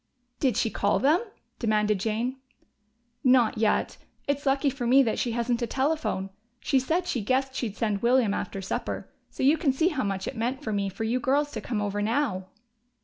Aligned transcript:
"Did 0.39 0.57
she 0.57 0.71
call 0.71 0.97
them?" 0.97 1.21
demanded 1.59 1.99
Jane. 1.99 2.37
"Not 3.23 3.59
yet. 3.59 3.97
It's 4.27 4.47
lucky 4.47 4.71
for 4.71 4.87
me 4.87 5.03
that 5.03 5.19
she 5.19 5.33
hasn't 5.33 5.61
a 5.61 5.67
telephone. 5.67 6.31
She 6.59 6.79
said 6.79 7.05
she 7.05 7.21
guessed 7.21 7.53
she'd 7.53 7.77
send 7.77 8.01
William 8.01 8.33
after 8.33 8.63
supper. 8.63 9.11
So 9.29 9.43
you 9.43 9.57
can 9.59 9.71
see 9.71 9.89
how 9.89 10.03
much 10.03 10.27
it 10.27 10.35
meant 10.35 10.63
to 10.63 10.73
me 10.73 10.89
for 10.89 11.03
you 11.03 11.19
girls 11.19 11.51
to 11.51 11.61
come 11.61 11.83
over 11.83 12.01
now!" 12.01 12.47